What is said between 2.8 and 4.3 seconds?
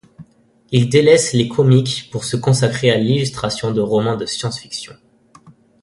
à l'illustration de romans de